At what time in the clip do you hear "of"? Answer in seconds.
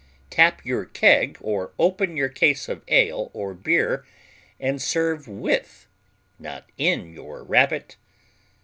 2.67-2.81